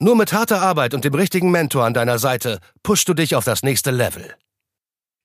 [0.00, 3.44] Nur mit harter Arbeit und dem richtigen Mentor an deiner Seite pushst du dich auf
[3.44, 4.24] das nächste Level.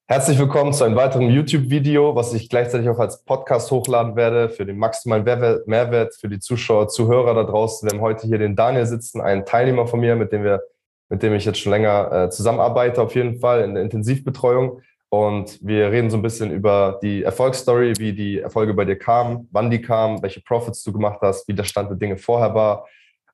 [0.07, 4.67] Herzlich willkommen zu einem weiteren YouTube-Video, was ich gleichzeitig auch als Podcast hochladen werde für
[4.67, 7.89] den maximalen Mehrwert für die Zuschauer, Zuhörer da draußen.
[7.89, 10.61] Wir haben heute hier den Daniel sitzen, einen Teilnehmer von mir, mit dem wir,
[11.09, 14.81] mit dem ich jetzt schon länger äh, zusammenarbeite, auf jeden Fall in der Intensivbetreuung.
[15.09, 19.47] Und wir reden so ein bisschen über die Erfolgsstory, wie die Erfolge bei dir kamen,
[19.51, 22.85] wann die kamen, welche Profits du gemacht hast, wie der Stand der Dinge vorher war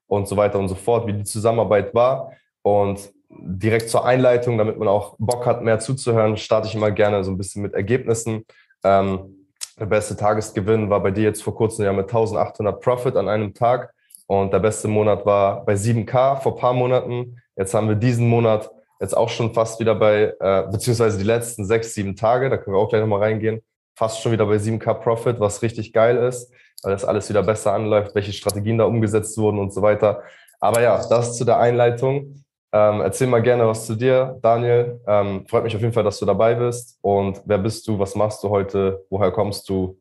[0.07, 2.31] und so weiter und so fort, wie die Zusammenarbeit war.
[2.61, 7.23] Und direkt zur Einleitung, damit man auch Bock hat, mehr zuzuhören, starte ich immer gerne
[7.23, 8.45] so ein bisschen mit Ergebnissen.
[8.83, 9.47] Ähm,
[9.79, 13.53] der beste Tagesgewinn war bei dir jetzt vor kurzem ja mit 1800 Profit an einem
[13.53, 13.93] Tag.
[14.27, 17.41] Und der beste Monat war bei 7K vor paar Monaten.
[17.55, 21.65] Jetzt haben wir diesen Monat jetzt auch schon fast wieder bei, äh, beziehungsweise die letzten
[21.65, 23.61] sechs, sieben Tage, da können wir auch gleich nochmal reingehen,
[23.95, 26.51] fast schon wieder bei 7K Profit, was richtig geil ist
[26.85, 30.23] weil das alles wieder besser anläuft, welche Strategien da umgesetzt wurden und so weiter.
[30.59, 32.43] Aber ja, das zu der Einleitung.
[32.71, 35.01] Ähm, erzähl mal gerne was zu dir, Daniel.
[35.07, 36.99] Ähm, freut mich auf jeden Fall, dass du dabei bist.
[37.01, 37.97] Und wer bist du?
[37.97, 39.03] Was machst du heute?
[39.09, 39.99] Woher kommst du?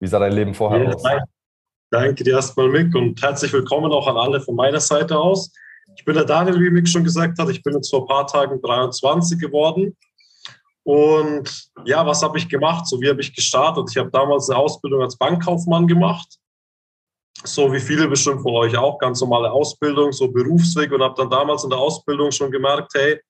[0.00, 1.02] Wie sah dein Leben vorher ja, aus?
[1.90, 5.52] Danke dir erstmal, Mick, und herzlich willkommen auch an alle von meiner Seite aus.
[5.96, 7.48] Ich bin der Daniel, wie Mick schon gesagt hat.
[7.48, 9.96] Ich bin jetzt vor ein paar Tagen 23 geworden
[10.84, 12.86] und ja, was habe ich gemacht?
[12.86, 13.88] So wie habe ich gestartet?
[13.90, 16.38] Ich habe damals eine Ausbildung als Bankkaufmann gemacht.
[17.42, 21.30] So wie viele bestimmt von euch auch, ganz normale Ausbildung, so Berufsweg und habe dann
[21.30, 23.20] damals in der Ausbildung schon gemerkt, hey,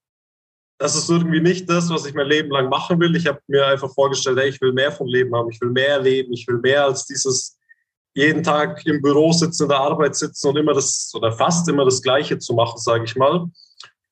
[0.78, 3.14] das ist irgendwie nicht das, was ich mein Leben lang machen will.
[3.14, 5.91] Ich habe mir einfach vorgestellt, hey, ich will mehr vom Leben haben, ich will mehr
[5.91, 7.56] erleben, ich will mehr als dieses
[8.14, 11.84] jeden Tag im Büro sitzen, in der Arbeit sitzen und immer das oder fast immer
[11.84, 13.46] das Gleiche zu machen, sage ich mal.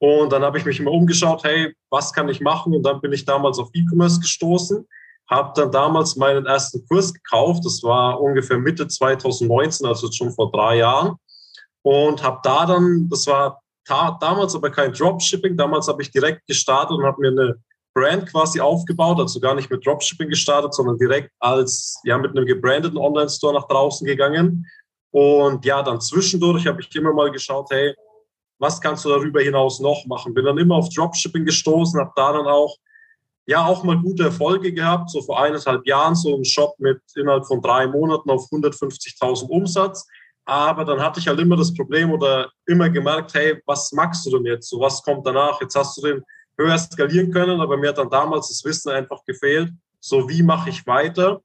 [0.03, 2.75] Und dann habe ich mich immer umgeschaut, hey, was kann ich machen?
[2.75, 4.85] Und dann bin ich damals auf E-Commerce gestoßen,
[5.31, 7.65] habe dann damals meinen ersten Kurs gekauft.
[7.65, 11.15] Das war ungefähr Mitte 2019, also schon vor drei Jahren.
[11.83, 16.99] Und habe da dann, das war damals aber kein Dropshipping, damals habe ich direkt gestartet
[16.99, 17.55] und habe mir eine
[17.95, 22.47] Brand quasi aufgebaut, also gar nicht mit Dropshipping gestartet, sondern direkt als, ja, mit einem
[22.47, 24.67] gebrandeten Online-Store nach draußen gegangen.
[25.13, 27.95] Und ja, dann zwischendurch habe ich immer mal geschaut, hey,
[28.59, 30.35] was kannst du darüber hinaus noch machen?
[30.35, 32.77] Bin dann immer auf Dropshipping gestoßen, habe da dann auch,
[33.47, 37.45] ja, auch mal gute Erfolge gehabt, so vor eineinhalb Jahren so ein Shop mit innerhalb
[37.47, 40.07] von drei Monaten auf 150.000 Umsatz.
[40.45, 44.31] Aber dann hatte ich halt immer das Problem oder immer gemerkt, hey, was magst du
[44.31, 44.69] denn jetzt?
[44.69, 45.61] So, was kommt danach?
[45.61, 46.25] Jetzt hast du den
[46.59, 49.73] höher skalieren können, aber mir hat dann damals das Wissen einfach gefehlt.
[50.01, 51.43] So, wie mache ich weiter?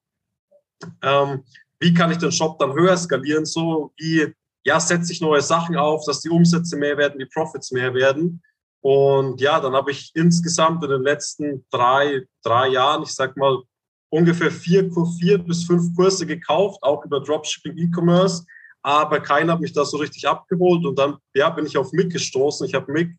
[1.01, 1.43] Ähm,
[1.79, 3.45] wie kann ich den Shop dann höher skalieren?
[3.45, 4.33] So, wie
[4.67, 8.43] ja, setze ich neue Sachen auf, dass die Umsätze mehr werden, die Profits mehr werden.
[8.81, 13.63] Und ja, dann habe ich insgesamt in den letzten drei, drei Jahren, ich sag mal,
[14.09, 18.45] ungefähr vier, vier bis fünf Kurse gekauft, auch über Dropshipping E-Commerce.
[18.81, 20.85] Aber keiner hat mich da so richtig abgeholt.
[20.85, 22.67] Und dann ja, bin ich auf Mick gestoßen.
[22.67, 23.15] Ich habe Mick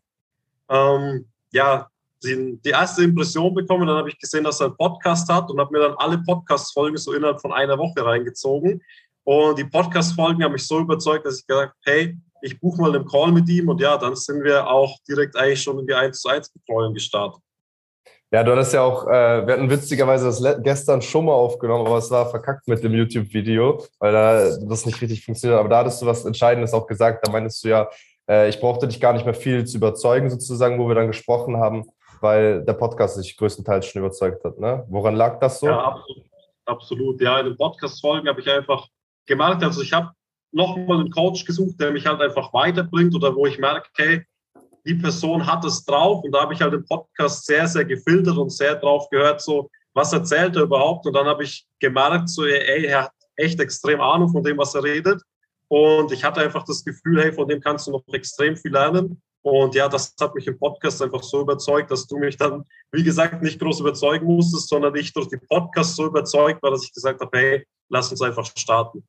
[0.69, 1.87] ähm, ja,
[2.23, 3.87] die, die, erste Impression bekommen.
[3.87, 6.97] Dann habe ich gesehen, dass er einen Podcast hat und habe mir dann alle Podcast-Folgen
[6.97, 8.83] so innerhalb von einer Woche reingezogen.
[9.23, 12.95] Und die Podcast-Folgen haben mich so überzeugt, dass ich gesagt habe, hey, ich buche mal
[12.95, 15.93] einen Call mit ihm und ja, dann sind wir auch direkt eigentlich schon in die
[15.93, 17.41] 1 zu 1 Betreuung gestartet.
[18.31, 21.97] Ja, du hattest ja auch, äh, wir hatten witzigerweise das gestern schon mal aufgenommen, aber
[21.97, 25.59] es war verkackt mit dem YouTube-Video, weil da das nicht richtig funktioniert.
[25.59, 27.25] Aber da hattest du was Entscheidendes auch gesagt.
[27.25, 27.89] Da meinst du ja,
[28.29, 31.57] äh, ich brauchte dich gar nicht mehr viel zu überzeugen, sozusagen, wo wir dann gesprochen
[31.57, 31.89] haben,
[32.21, 34.59] weil der Podcast sich größtenteils schon überzeugt hat.
[34.59, 34.85] Ne?
[34.89, 35.65] Woran lag das so?
[35.65, 36.25] Ja, absolut.
[36.65, 37.21] absolut.
[37.21, 38.87] Ja, in den Podcast-Folgen habe ich einfach
[39.29, 40.11] gemerkt, also ich habe
[40.51, 44.25] nochmal einen Coach gesucht, der mich halt einfach weiterbringt oder wo ich merke, okay,
[44.85, 48.37] die Person hat es drauf und da habe ich halt im Podcast sehr, sehr gefiltert
[48.37, 51.05] und sehr drauf gehört, so, was erzählt er überhaupt?
[51.05, 54.75] Und dann habe ich gemerkt, so, ey, er hat echt extrem Ahnung von dem, was
[54.75, 55.21] er redet.
[55.67, 59.21] Und ich hatte einfach das Gefühl, hey, von dem kannst du noch extrem viel lernen.
[59.41, 63.03] Und ja, das hat mich im Podcast einfach so überzeugt, dass du mich dann, wie
[63.03, 66.93] gesagt, nicht groß überzeugen musstest, sondern ich durch die Podcast so überzeugt war, dass ich
[66.93, 69.03] gesagt habe, hey, lass uns einfach starten.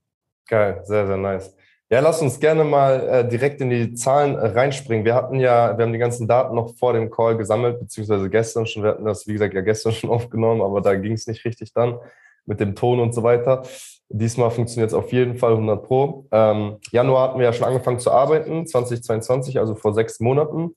[0.50, 1.54] Geil, sehr, sehr nice.
[1.90, 5.04] Ja, lass uns gerne mal äh, direkt in die Zahlen äh, reinspringen.
[5.04, 8.66] Wir hatten ja, wir haben die ganzen Daten noch vor dem Call gesammelt, beziehungsweise gestern
[8.66, 8.82] schon.
[8.82, 11.72] Wir hatten das, wie gesagt, ja gestern schon aufgenommen, aber da ging es nicht richtig
[11.72, 12.00] dann
[12.46, 13.62] mit dem Ton und so weiter.
[14.08, 16.26] Diesmal funktioniert es auf jeden Fall 100 Pro.
[16.32, 20.74] Ähm, Januar hatten wir ja schon angefangen zu arbeiten, 2022, also vor sechs Monaten.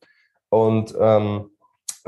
[0.49, 1.49] Und ähm,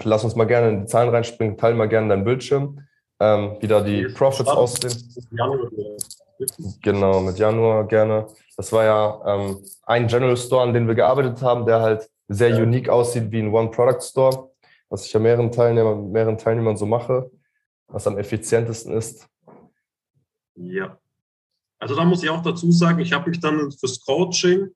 [0.04, 2.80] lass uns mal gerne in die Zahlen reinspringen, teile mal gerne deinen Bildschirm,
[3.20, 4.94] ähm, wie da die Profits aussehen.
[6.82, 8.28] Genau, mit Januar gerne.
[8.58, 12.50] Das war ja ähm, ein General Store, an dem wir gearbeitet haben, der halt sehr
[12.50, 12.64] ja.
[12.64, 14.52] unique aussieht wie ein One-Product-Store,
[14.90, 17.30] was ich ja mehreren Teilnehmern, mehreren Teilnehmern so mache,
[17.88, 19.28] was am effizientesten ist.
[20.56, 20.98] Ja.
[21.80, 24.70] Also da muss ich auch dazu sagen, ich habe mich dann fürs Coaching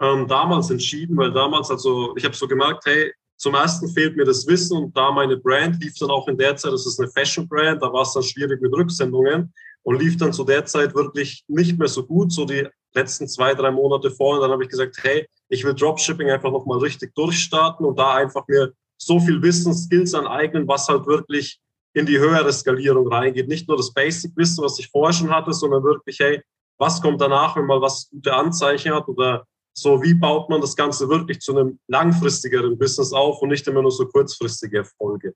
[0.00, 4.24] ähm, damals entschieden, weil damals, also ich habe so gemerkt, hey, zum ersten fehlt mir
[4.24, 7.10] das Wissen und da meine Brand lief dann auch in der Zeit, das ist eine
[7.10, 9.52] Fashion Brand, da war es dann schwierig mit Rücksendungen
[9.86, 13.54] und lief dann zu der Zeit wirklich nicht mehr so gut, so die letzten zwei,
[13.54, 14.42] drei Monate vorher.
[14.42, 18.48] Dann habe ich gesagt, hey, ich will Dropshipping einfach nochmal richtig durchstarten und da einfach
[18.48, 21.60] mir so viel Wissen, Skills aneignen, was halt wirklich
[21.94, 23.46] in die höhere Skalierung reingeht.
[23.46, 26.42] Nicht nur das Basic-Wissen, was ich vorher schon hatte, sondern wirklich, hey,
[26.78, 30.74] was kommt danach, wenn man was gute Anzeichen hat oder so, wie baut man das
[30.74, 35.32] Ganze wirklich zu einem langfristigeren Business auf und nicht immer nur so kurzfristige Erfolge.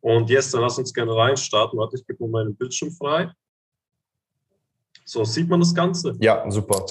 [0.00, 1.78] Und jetzt, dann lass uns gerne reinstarten.
[1.78, 3.30] Warte, ich gebe mal meinen Bildschirm frei.
[5.04, 6.14] So, sieht man das Ganze?
[6.20, 6.86] Ja, super.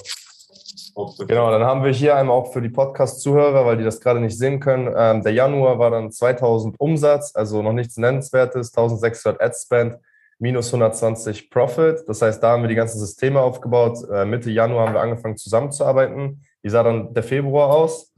[1.27, 4.37] Genau, dann haben wir hier einmal auch für die Podcast-Zuhörer, weil die das gerade nicht
[4.37, 4.93] sehen können.
[4.95, 9.97] Ähm, der Januar war dann 2000 Umsatz, also noch nichts Nennenswertes, 1600 Ad-Spend,
[10.39, 12.03] minus 120 Profit.
[12.07, 13.99] Das heißt, da haben wir die ganzen Systeme aufgebaut.
[14.11, 16.43] Äh, Mitte Januar haben wir angefangen zusammenzuarbeiten.
[16.61, 18.13] Wie sah dann der Februar aus?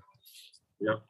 [0.80, 1.02] Ja.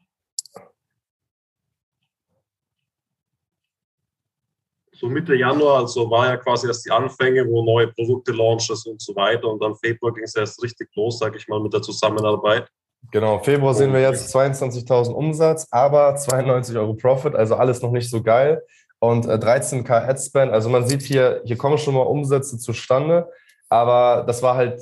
[4.93, 9.01] So Mitte Januar, also war ja quasi erst die Anfänge, wo neue Produkte launches und
[9.01, 9.47] so weiter.
[9.47, 12.67] Und dann Februar ging es erst richtig los, sage ich mal, mit der Zusammenarbeit.
[13.11, 18.09] Genau, Februar sehen wir jetzt 22.000 Umsatz, aber 92 Euro Profit, also alles noch nicht
[18.09, 18.61] so geil.
[18.99, 23.27] Und 13k äh, Adspend, also man sieht hier, hier kommen schon mal Umsätze zustande,
[23.67, 24.81] aber das war halt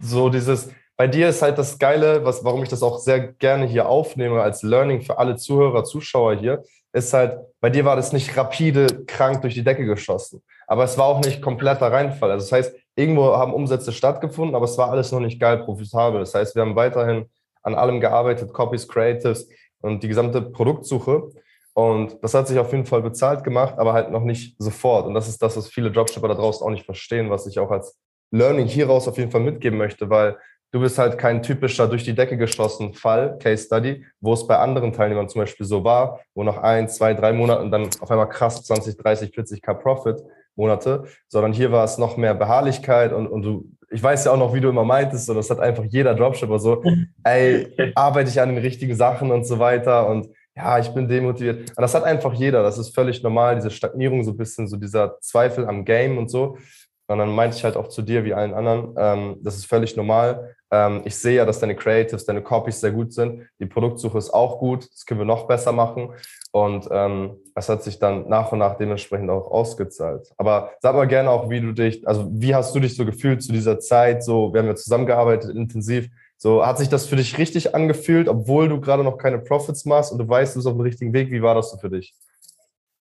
[0.00, 3.66] so dieses, bei dir ist halt das Geile, was, warum ich das auch sehr gerne
[3.66, 6.62] hier aufnehme als Learning für alle Zuhörer, Zuschauer hier,
[6.92, 10.42] ist halt, bei dir war das nicht rapide krank durch die Decke geschossen.
[10.68, 12.30] Aber es war auch nicht kompletter Reinfall.
[12.30, 16.20] Also das heißt, irgendwo haben Umsätze stattgefunden, aber es war alles noch nicht geil profitabel.
[16.20, 17.26] Das heißt, wir haben weiterhin
[17.62, 19.48] an allem gearbeitet, Copies, Creatives
[19.80, 21.30] und die gesamte Produktsuche.
[21.72, 25.06] Und das hat sich auf jeden Fall bezahlt gemacht, aber halt noch nicht sofort.
[25.06, 27.72] Und das ist das, was viele Dropshipper da draußen auch nicht verstehen, was ich auch
[27.72, 27.98] als
[28.30, 30.36] Learning hieraus auf jeden Fall mitgeben möchte, weil
[30.74, 34.58] du bist halt kein typischer durch die Decke geschlossen Fall, Case Study, wo es bei
[34.58, 38.28] anderen Teilnehmern zum Beispiel so war, wo nach ein, zwei, drei Monaten dann auf einmal
[38.28, 40.20] krass 20, 30, 40k Profit
[40.56, 44.36] Monate, sondern hier war es noch mehr Beharrlichkeit und, und du, ich weiß ja auch
[44.36, 46.82] noch, wie du immer meintest, so, das hat einfach jeder Dropshipper so,
[47.22, 51.70] ey, arbeite ich an den richtigen Sachen und so weiter und ja, ich bin demotiviert.
[51.70, 54.76] Und das hat einfach jeder, das ist völlig normal, diese Stagnierung, so ein bisschen so
[54.76, 56.58] dieser Zweifel am Game und so.
[57.06, 59.96] Und dann meinte ich halt auch zu dir wie allen anderen, ähm, das ist völlig
[59.96, 60.54] normal.
[60.70, 63.42] Ähm, ich sehe ja, dass deine Creatives, deine Copies sehr gut sind.
[63.60, 64.90] Die Produktsuche ist auch gut.
[64.90, 66.10] Das können wir noch besser machen.
[66.50, 70.32] Und ähm, das hat sich dann nach und nach dementsprechend auch ausgezahlt.
[70.38, 73.42] Aber sag mal gerne auch, wie du dich, also wie hast du dich so gefühlt
[73.42, 74.24] zu dieser Zeit?
[74.24, 76.08] So, wir haben ja zusammengearbeitet intensiv.
[76.38, 80.10] So, hat sich das für dich richtig angefühlt, obwohl du gerade noch keine Profits machst
[80.10, 81.30] und du weißt, du bist auf dem richtigen Weg?
[81.30, 82.14] Wie war das so für dich?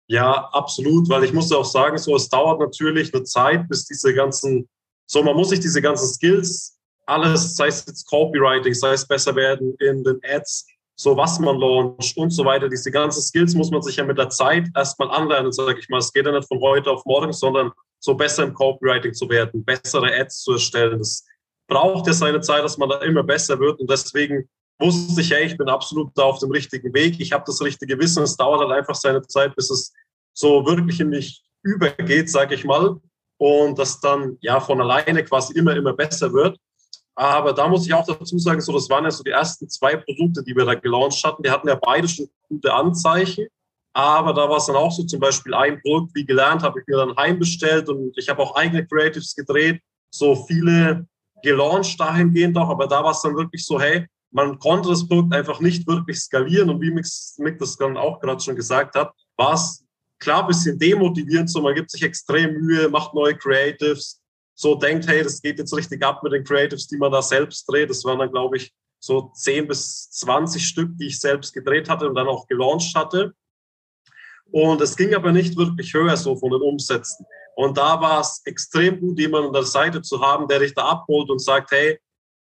[0.08, 4.12] Ja, absolut, weil ich muss auch sagen, so es dauert natürlich eine Zeit, bis diese
[4.14, 4.68] ganzen,
[5.06, 9.34] so man muss sich diese ganzen Skills, alles, sei es jetzt Copywriting, sei es besser
[9.34, 10.66] werden in den Ads,
[10.96, 14.18] so was man launcht und so weiter, diese ganzen Skills muss man sich ja mit
[14.18, 15.98] der Zeit erstmal anlernen, sage ich mal.
[15.98, 19.64] Es geht ja nicht von heute auf morgen, sondern so besser im Copywriting zu werden,
[19.64, 20.98] bessere Ads zu erstellen.
[20.98, 21.24] Das
[21.68, 24.48] braucht ja seine Zeit, dass man da immer besser wird und deswegen
[24.82, 27.98] wusste ich, hey, ich bin absolut da auf dem richtigen Weg, ich habe das richtige
[27.98, 29.92] Wissen, es dauert halt einfach seine Zeit, bis es
[30.34, 32.96] so wirklich in mich übergeht, sage ich mal,
[33.38, 36.58] und das dann ja von alleine quasi immer, immer besser wird.
[37.14, 39.96] Aber da muss ich auch dazu sagen, so das waren ja so die ersten zwei
[39.96, 41.42] Produkte, die wir da gelauncht hatten.
[41.42, 43.48] Die hatten ja beide schon gute Anzeichen.
[43.94, 46.86] Aber da war es dann auch so, zum Beispiel ein Produkt, wie gelernt, habe ich
[46.86, 51.06] mir dann heimbestellt und ich habe auch eigene Creatives gedreht, so viele
[51.42, 52.70] gelauncht dahingehend auch.
[52.70, 56.18] Aber da war es dann wirklich so, hey, man konnte das Produkt einfach nicht wirklich
[56.18, 56.70] skalieren.
[56.70, 59.84] Und wie Mick das dann auch gerade schon gesagt hat, war es
[60.18, 64.20] klar ein bisschen demotivierend, so man gibt sich extrem Mühe, macht neue Creatives,
[64.54, 67.64] so denkt, hey, das geht jetzt richtig ab mit den Creatives, die man da selbst
[67.68, 67.90] dreht.
[67.90, 72.08] Das waren dann, glaube ich, so 10 bis 20 Stück, die ich selbst gedreht hatte
[72.08, 73.34] und dann auch gelauncht hatte.
[74.50, 77.26] Und es ging aber nicht wirklich höher so von den Umsätzen.
[77.56, 80.84] Und da war es extrem gut, jemanden an der Seite zu haben, der dich da
[80.88, 81.98] abholt und sagt, hey,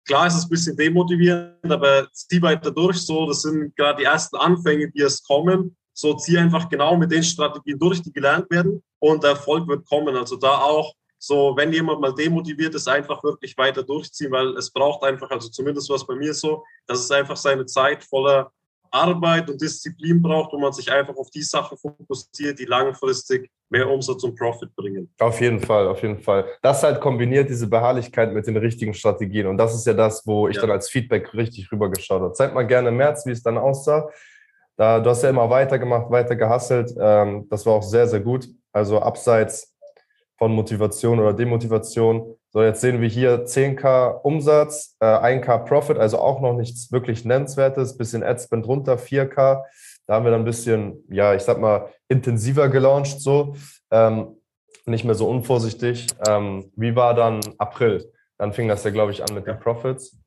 [0.08, 3.28] klar ist es ein bisschen demotivierend, aber zieh weiter durch so.
[3.28, 5.76] Das sind gerade die ersten Anfänge, die es kommen.
[5.94, 9.88] So zieh einfach genau mit den Strategien durch, die gelernt werden und der Erfolg wird
[9.88, 10.16] kommen.
[10.16, 14.72] Also da auch so, wenn jemand mal demotiviert ist, einfach wirklich weiter durchziehen, weil es
[14.72, 18.52] braucht einfach, also zumindest was bei mir so, dass es einfach seine Zeit voller
[18.92, 23.90] Arbeit und Disziplin braucht, wo man sich einfach auf die Sachen fokussiert, die langfristig mehr
[23.90, 25.10] Umsatz und Profit bringen.
[25.20, 26.46] Auf jeden Fall, auf jeden Fall.
[26.62, 29.48] Das halt kombiniert diese Beharrlichkeit mit den richtigen Strategien.
[29.48, 30.62] Und das ist ja das, wo ich ja.
[30.62, 32.34] dann als Feedback richtig rübergeschaut habe.
[32.34, 34.10] Zeig mal gerne im März, wie es dann aussah.
[34.78, 36.94] Da, du hast ja immer weitergemacht, weiter gehasselt.
[37.00, 38.48] Ähm, das war auch sehr, sehr gut.
[38.72, 39.76] Also abseits
[40.38, 42.37] von Motivation oder Demotivation.
[42.58, 47.24] So, jetzt sehen wir hier 10k Umsatz, äh, 1k Profit, also auch noch nichts wirklich
[47.24, 47.98] Nennenswertes.
[47.98, 49.64] Bisschen Adspend runter, 4k.
[50.08, 53.56] Da haben wir dann ein bisschen, ja, ich sag mal, intensiver gelauncht, so.
[53.92, 54.42] Ähm,
[54.88, 56.08] nicht mehr so unvorsichtig.
[56.28, 58.12] Ähm, wie war dann April?
[58.40, 60.18] Dann fing das ja, glaube ich, an mit den Profits.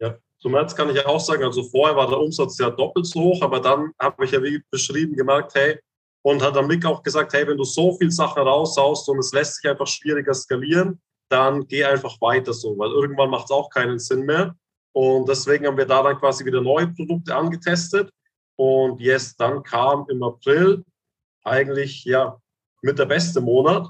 [0.00, 3.04] Ja, zum März kann ich ja auch sagen, also vorher war der Umsatz ja doppelt
[3.04, 5.78] so hoch, aber dann habe ich ja wie beschrieben gemerkt, hey,
[6.22, 9.30] und hat dann Mick auch gesagt, hey, wenn du so viel Sachen raushaust und es
[9.34, 11.02] lässt sich einfach schwieriger skalieren,
[11.34, 14.54] dann geh einfach weiter so, weil irgendwann macht es auch keinen Sinn mehr.
[14.92, 18.10] Und deswegen haben wir da dann quasi wieder neue Produkte angetestet.
[18.56, 20.84] Und yes, dann kam im April
[21.42, 22.38] eigentlich ja
[22.82, 23.88] mit der beste Monat.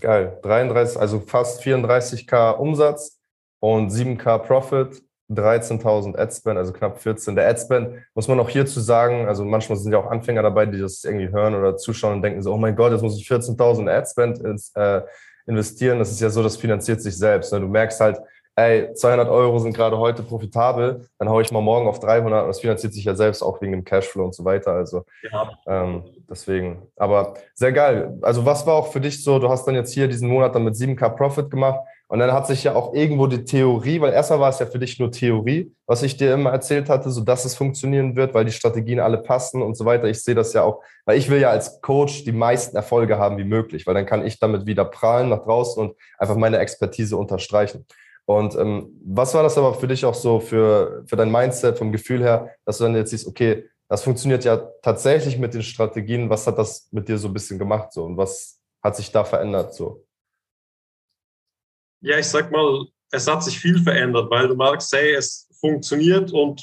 [0.00, 3.20] Geil, 33, also fast 34k Umsatz
[3.60, 7.36] und 7k Profit, 13.000 Adspend, also knapp 14.
[7.36, 10.80] Der Adspend muss man auch hierzu sagen, also manchmal sind ja auch Anfänger dabei, die
[10.80, 13.90] das irgendwie hören oder zuschauen und denken so, oh mein Gott, jetzt muss ich 14.000
[13.90, 15.02] Adspend ins, äh,
[15.46, 15.98] investieren.
[15.98, 17.52] Das ist ja so, das finanziert sich selbst.
[17.52, 17.60] Ne?
[17.60, 18.20] Du merkst halt,
[18.56, 22.48] ey, 200 Euro sind gerade heute profitabel, dann haue ich mal morgen auf 300 und
[22.48, 24.72] das finanziert sich ja selbst auch wegen dem Cashflow und so weiter.
[24.72, 25.50] Also ja.
[25.66, 28.18] ähm, deswegen, aber sehr geil.
[28.22, 30.64] Also was war auch für dich so, du hast dann jetzt hier diesen Monat dann
[30.64, 31.80] mit 7K Profit gemacht
[32.12, 34.78] und dann hat sich ja auch irgendwo die Theorie, weil erstmal war es ja für
[34.78, 38.44] dich nur Theorie, was ich dir immer erzählt hatte, so dass es funktionieren wird, weil
[38.44, 40.04] die Strategien alle passen und so weiter.
[40.04, 43.38] Ich sehe das ja auch, weil ich will ja als Coach die meisten Erfolge haben
[43.38, 47.16] wie möglich, weil dann kann ich damit wieder prahlen nach draußen und einfach meine Expertise
[47.16, 47.86] unterstreichen.
[48.26, 51.92] Und ähm, was war das aber für dich auch so für, für dein Mindset, vom
[51.92, 56.28] Gefühl her, dass du dann jetzt siehst, okay, das funktioniert ja tatsächlich mit den Strategien.
[56.28, 59.24] Was hat das mit dir so ein bisschen gemacht so und was hat sich da
[59.24, 60.04] verändert so?
[62.02, 66.32] Ja, ich sag mal, es hat sich viel verändert, weil du merkst, hey, es funktioniert
[66.32, 66.60] und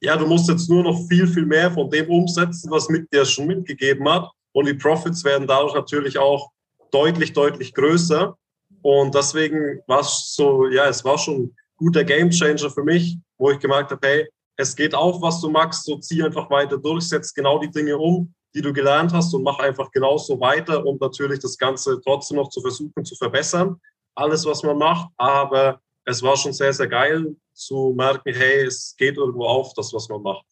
[0.00, 3.24] ja, du musst jetzt nur noch viel, viel mehr von dem umsetzen, was mit dir
[3.24, 4.30] schon mitgegeben hat.
[4.52, 6.50] Und die Profits werden dadurch natürlich auch
[6.90, 8.36] deutlich, deutlich größer.
[8.82, 13.50] Und deswegen war es so, ja, es war schon ein guter Gamechanger für mich, wo
[13.50, 17.08] ich gemerkt habe, hey, es geht auf, was du magst, so zieh einfach weiter durch,
[17.08, 21.00] setz genau die Dinge um, die du gelernt hast und mach einfach genauso weiter und
[21.00, 23.80] natürlich das Ganze trotzdem noch zu versuchen zu verbessern.
[24.18, 28.96] Alles, was man macht, aber es war schon sehr, sehr geil zu merken, hey, es
[28.98, 30.44] geht irgendwo auf, das, was man macht.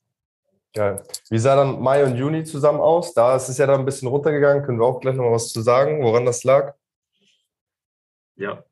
[0.73, 1.03] Geil.
[1.31, 3.13] Wie sah dann Mai und Juni zusammen aus?
[3.13, 4.63] Da ist es ja dann ein bisschen runtergegangen.
[4.63, 6.75] Können wir auch gleich noch mal was zu sagen, woran das lag?
[8.37, 8.63] Ja.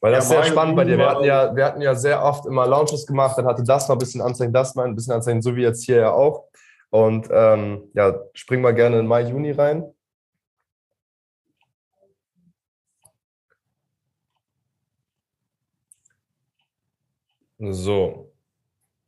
[0.00, 0.96] Weil das ja, ist sehr spannend bei dir.
[0.96, 3.96] Wir hatten, ja, wir hatten ja sehr oft immer Launches gemacht, dann hatte das mal
[3.96, 6.46] ein bisschen Anzeichen, das mal ein bisschen Anzeichen, so wie jetzt hier ja auch.
[6.88, 9.92] Und ähm, ja, springen wir gerne in Mai, Juni rein.
[17.70, 18.32] So.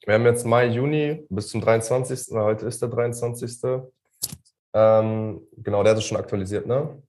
[0.07, 2.37] Wir haben jetzt Mai, Juni bis zum 23.
[2.37, 3.83] Heute ist der 23.
[4.73, 7.03] Ähm, genau, der ist schon aktualisiert, ne?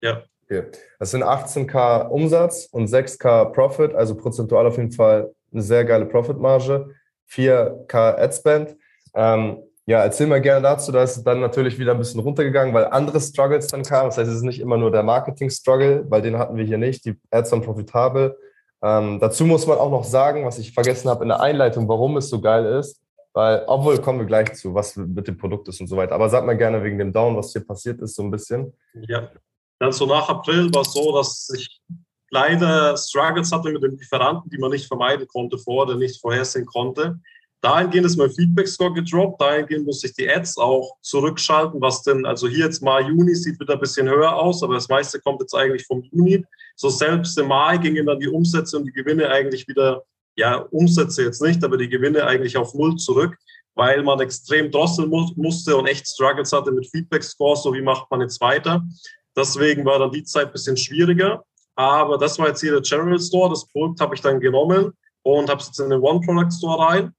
[0.00, 0.22] Ja.
[0.44, 0.66] Okay.
[1.00, 6.06] Das sind 18k Umsatz und 6k Profit, also prozentual auf jeden Fall eine sehr geile
[6.06, 6.94] Profitmarge.
[7.30, 8.76] 4k Adspend.
[9.14, 10.92] Ähm, ja, erzähl mal gerne dazu.
[10.92, 14.10] Da ist es dann natürlich wieder ein bisschen runtergegangen, weil andere Struggles dann kamen.
[14.10, 17.04] Das heißt, es ist nicht immer nur der Marketing-Struggle, weil den hatten wir hier nicht.
[17.06, 18.36] Die Ads waren profitabel.
[18.84, 22.18] Ähm, dazu muss man auch noch sagen, was ich vergessen habe in der Einleitung, warum
[22.18, 23.00] es so geil ist.
[23.32, 26.14] Weil, obwohl, kommen wir gleich zu, was mit dem Produkt ist und so weiter.
[26.14, 28.74] Aber sag mal gerne wegen dem Down, was hier passiert ist, so ein bisschen.
[29.08, 29.28] Ja,
[29.80, 31.80] dann so nach April war es so, dass ich
[32.30, 36.66] leider Struggles hatte mit den Lieferanten, die man nicht vermeiden konnte vor oder nicht vorhersehen
[36.66, 37.18] konnte.
[37.64, 42.46] Dahingehend ist mein Feedback-Score gedroppt, dahingehend muss ich die Ads auch zurückschalten, was denn, also
[42.46, 45.54] hier jetzt mal Juni sieht wieder ein bisschen höher aus, aber das meiste kommt jetzt
[45.54, 46.44] eigentlich vom Juni.
[46.76, 50.02] So selbst im Mai gingen dann die Umsätze und die Gewinne eigentlich wieder,
[50.36, 53.34] ja, Umsätze jetzt nicht, aber die Gewinne eigentlich auf Null zurück,
[53.74, 58.10] weil man extrem drosseln mu musste und echt Struggles hatte mit Feedback-Score, so wie macht
[58.10, 58.84] man jetzt weiter.
[59.34, 61.42] Deswegen war dann die Zeit ein bisschen schwieriger.
[61.76, 63.48] Aber das war jetzt hier der General Store.
[63.48, 64.92] Das Produkt habe ich dann genommen
[65.22, 67.14] und habe es jetzt in den One-Product-Store rein.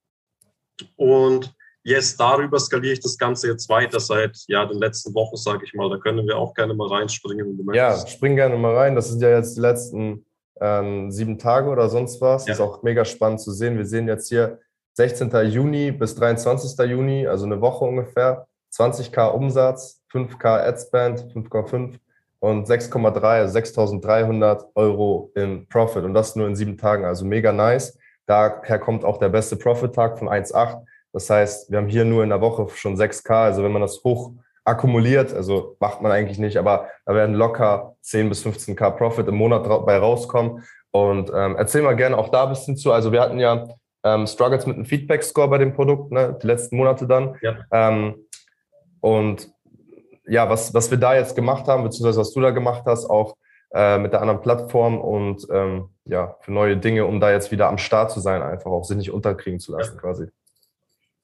[0.96, 1.53] Und
[1.84, 5.74] jetzt darüber skaliere ich das Ganze jetzt weiter seit ja, den letzten Wochen, sage ich
[5.74, 5.89] mal.
[5.89, 7.60] Da können wir auch gerne mal reinspringen.
[7.74, 8.96] ja, spring gerne mal rein.
[8.96, 10.25] Das sind ja jetzt die letzten
[10.60, 12.48] ähm, sieben Tage oder sonst was.
[12.48, 12.53] Ja.
[12.53, 13.77] Ist auch mega spannend zu sehen.
[13.77, 14.60] Wir sehen jetzt hier
[14.94, 15.29] 16.
[15.50, 16.77] Juni bis 23.
[16.89, 18.48] Juni, also eine Woche ungefähr.
[18.74, 21.98] 20k Umsatz, 5k Adspend, 5,5
[22.39, 27.51] und 6,3, also 6.300 Euro im Profit und das nur in sieben Tagen, also mega
[27.51, 27.98] nice.
[28.25, 30.82] Daher kommt auch der beste Profit-Tag von 1,8.
[31.13, 33.46] Das heißt, wir haben hier nur in der Woche schon 6K.
[33.46, 37.96] Also wenn man das hoch akkumuliert, also macht man eigentlich nicht, aber da werden locker
[38.01, 40.63] 10 bis 15K Profit im Monat bei rauskommen.
[40.91, 42.91] Und ähm, erzähl mal gerne auch da ein bisschen zu.
[42.91, 43.67] Also wir hatten ja
[44.03, 47.36] ähm, Struggles mit einem Feedback-Score bei dem Produkt, ne, die letzten Monate dann.
[47.41, 47.58] Ja.
[47.72, 48.15] Ähm,
[49.01, 49.51] und
[50.27, 53.36] ja, was, was wir da jetzt gemacht haben, beziehungsweise was du da gemacht hast, auch
[53.74, 57.67] äh, mit der anderen Plattform und ähm, ja, für neue Dinge, um da jetzt wieder
[57.67, 60.01] am Start zu sein, einfach auch sich nicht unterkriegen zu lassen, ja.
[60.01, 60.27] quasi.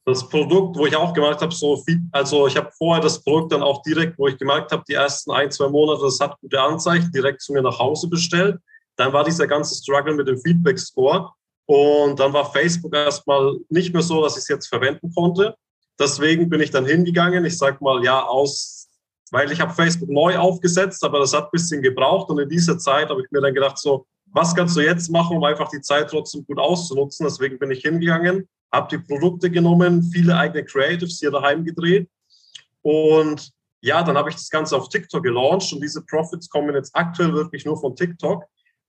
[0.05, 3.51] Das Produkt, wo ich auch gemerkt habe, so viel, also ich habe vorher das Produkt
[3.51, 6.59] dann auch direkt, wo ich gemerkt habe, die ersten ein, zwei Monate, das hat gute
[6.59, 8.57] Anzeichen, direkt zu mir nach Hause bestellt.
[8.95, 11.31] Dann war dieser ganze Struggle mit dem Feedback-Score.
[11.67, 15.55] Und dann war Facebook erstmal nicht mehr so, dass ich es jetzt verwenden konnte.
[15.99, 17.45] Deswegen bin ich dann hingegangen.
[17.45, 18.89] Ich sag mal, ja, aus,
[19.31, 22.29] weil ich habe Facebook neu aufgesetzt, aber das hat ein bisschen gebraucht.
[22.29, 25.37] Und in dieser Zeit habe ich mir dann gedacht, so, was kannst du jetzt machen,
[25.37, 27.25] um einfach die Zeit trotzdem gut auszunutzen?
[27.25, 32.09] Deswegen bin ich hingegangen, habe die Produkte genommen, viele eigene Creatives hier daheim gedreht.
[32.81, 36.95] Und ja, dann habe ich das Ganze auf TikTok gelauncht und diese Profits kommen jetzt
[36.95, 38.43] aktuell wirklich nur von TikTok.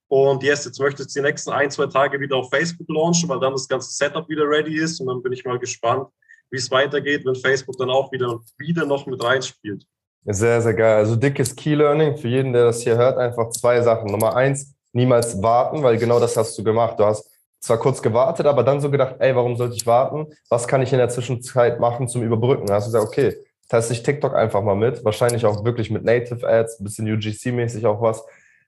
[0.07, 3.39] Und yes, jetzt möchte ich die nächsten ein, zwei Tage wieder auf Facebook launchen, weil
[3.39, 4.99] dann das ganze Setup wieder ready ist.
[4.99, 6.07] Und dann bin ich mal gespannt,
[6.51, 9.87] wie es weitergeht, wenn Facebook dann auch wieder, wieder noch mit reinspielt.
[10.25, 10.95] Sehr, sehr geil.
[10.95, 14.09] Also dickes Key Learning für jeden, der das hier hört, einfach zwei Sachen.
[14.09, 16.99] Nummer eins, niemals warten, weil genau das hast du gemacht.
[16.99, 20.27] Du hast zwar kurz gewartet, aber dann so gedacht, ey, warum sollte ich warten?
[20.49, 22.67] Was kann ich in der Zwischenzeit machen zum Überbrücken?
[22.67, 23.35] Dann hast du gesagt, okay,
[23.69, 25.03] teste ich TikTok einfach mal mit.
[25.03, 28.23] Wahrscheinlich auch wirklich mit Native Ads, ein bisschen UGC-mäßig auch was.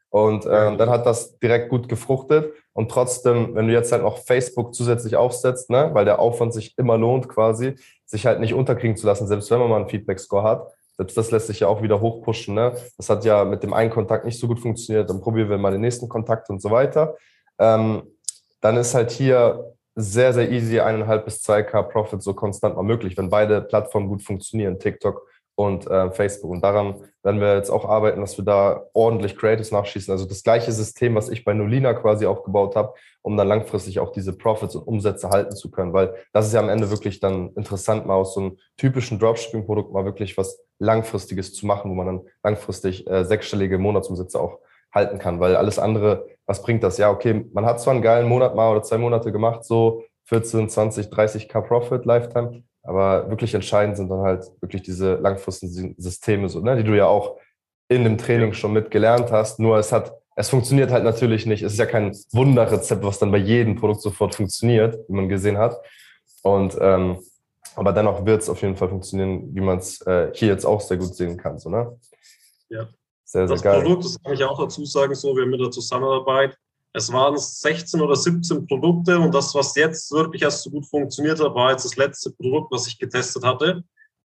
[0.09, 2.53] Und ähm, dann hat das direkt gut gefruchtet.
[2.73, 6.77] Und trotzdem, wenn du jetzt halt noch Facebook zusätzlich aufsetzt, ne, weil der Aufwand sich
[6.77, 10.43] immer lohnt quasi, sich halt nicht unterkriegen zu lassen, selbst wenn man mal einen Feedback-Score
[10.43, 10.71] hat.
[10.97, 12.55] Selbst das lässt sich ja auch wieder hochpushen.
[12.55, 12.75] Ne?
[12.97, 15.09] Das hat ja mit dem einen Kontakt nicht so gut funktioniert.
[15.09, 17.15] Dann probieren wir mal den nächsten Kontakt und so weiter.
[17.59, 18.03] Ähm,
[18.61, 22.83] dann ist halt hier sehr, sehr easy eineinhalb bis zwei K Profit so konstant mal
[22.83, 25.25] möglich, wenn beide Plattformen gut funktionieren, TikTok
[25.55, 26.51] und äh, Facebook.
[26.51, 30.11] Und daran werden wir jetzt auch arbeiten, dass wir da ordentlich Creatives nachschießen.
[30.11, 34.11] Also das gleiche System, was ich bei Nolina quasi aufgebaut habe, um dann langfristig auch
[34.11, 35.93] diese Profits und Umsätze halten zu können.
[35.93, 39.93] Weil das ist ja am Ende wirklich dann interessant, mal aus so einem typischen Dropshipping-Produkt
[39.93, 44.59] mal wirklich was Langfristiges zu machen, wo man dann langfristig äh, sechsstellige Monatsumsätze auch
[44.93, 45.39] halten kann.
[45.39, 46.97] Weil alles andere, was bringt das?
[46.97, 50.69] Ja, okay, man hat zwar einen geilen Monat mal oder zwei Monate gemacht, so 14,
[50.69, 56.59] 20, 30k Profit Lifetime, aber wirklich entscheidend sind dann halt wirklich diese langfristigen Systeme, so,
[56.61, 57.37] ne, die du ja auch
[57.87, 59.59] in dem Training schon mitgelernt hast.
[59.59, 61.63] Nur es hat, es funktioniert halt natürlich nicht.
[61.63, 65.57] Es ist ja kein Wunderrezept, was dann bei jedem Produkt sofort funktioniert, wie man gesehen
[65.57, 65.77] hat.
[66.41, 67.19] Und ähm,
[67.75, 70.79] aber dennoch wird es auf jeden Fall funktionieren, wie man es äh, hier jetzt auch
[70.79, 71.59] sehr gut sehen kann.
[71.59, 71.99] So, ne?
[72.69, 72.87] Ja.
[73.25, 73.81] Sehr, sehr das geil.
[73.81, 76.55] Produkt, das kann ich auch dazu sagen, so wir haben mit der Zusammenarbeit
[76.95, 81.41] es waren 16 oder 17 Produkte und das, was jetzt wirklich erst so gut funktioniert
[81.41, 83.83] hat, war jetzt das letzte Produkt, was ich getestet hatte.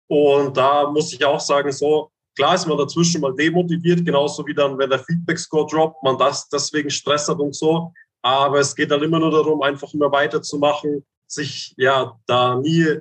[0.07, 4.53] Und da muss ich auch sagen, so klar ist man dazwischen mal demotiviert, genauso wie
[4.53, 7.93] dann, wenn der Feedback-Score droppt, man das deswegen Stress hat und so.
[8.21, 12.97] Aber es geht dann immer nur darum, einfach immer weiterzumachen, sich ja da nie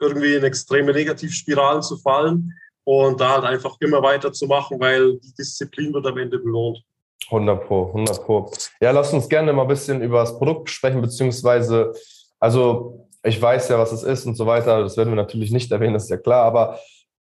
[0.00, 2.54] irgendwie in extreme Negativspiralen zu fallen
[2.84, 6.82] und da halt einfach immer weiterzumachen, weil die Disziplin wird am Ende belohnt.
[7.30, 8.50] 100 Pro, 100 Pro.
[8.80, 11.92] Ja, lass uns gerne mal ein bisschen über das Produkt sprechen, beziehungsweise,
[12.38, 14.82] also ich weiß ja, was es ist und so weiter.
[14.82, 16.44] Das werden wir natürlich nicht erwähnen, das ist ja klar.
[16.44, 16.78] Aber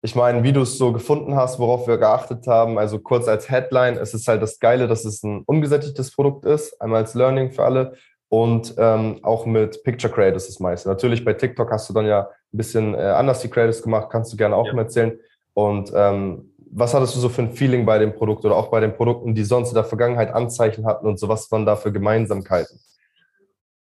[0.01, 3.49] ich meine, wie du es so gefunden hast, worauf wir geachtet haben, also kurz als
[3.49, 7.51] Headline, es ist halt das Geile, dass es ein ungesättigtes Produkt ist, einmal als Learning
[7.51, 7.93] für alle
[8.27, 10.89] und ähm, auch mit Picture Creators das meiste.
[10.89, 14.33] Natürlich bei TikTok hast du dann ja ein bisschen äh, anders die Creators gemacht, kannst
[14.33, 14.73] du gerne auch ja.
[14.73, 15.19] mal erzählen.
[15.53, 18.79] Und ähm, was hattest du so für ein Feeling bei dem Produkt oder auch bei
[18.79, 21.27] den Produkten, die sonst in der Vergangenheit Anzeichen hatten und so?
[21.27, 22.79] Was waren da für Gemeinsamkeiten?